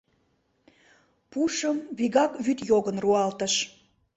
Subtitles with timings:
[1.31, 3.53] Пушым вигак вӱд йогын руалтыш.